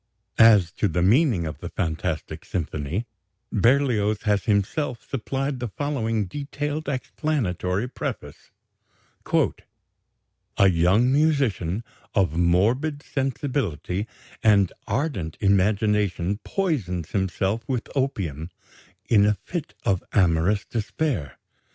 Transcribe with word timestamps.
As 0.39 0.71
to 0.71 0.87
the 0.87 1.03
meaning 1.03 1.45
of 1.45 1.59
the 1.59 1.69
"Fantastic 1.69 2.43
Symphony," 2.43 3.05
Berlioz 3.51 4.23
has 4.23 4.45
himself 4.45 5.07
supplied 5.07 5.59
the 5.59 5.67
following 5.67 6.25
detailed 6.25 6.89
explanatory 6.89 7.87
preface: 7.87 8.49
"A 10.57 10.67
young 10.67 11.11
musician 11.11 11.83
of 12.15 12.35
morbid 12.35 13.03
sensibility 13.03 14.07
and 14.41 14.73
ardent 14.87 15.37
imagination 15.39 16.39
poisons 16.43 17.11
himself 17.11 17.61
with 17.69 17.87
opium 17.95 18.49
in 19.07 19.27
a 19.27 19.35
fit 19.45 19.75
of 19.85 20.03
amorous 20.13 20.65
despair. 20.65 21.37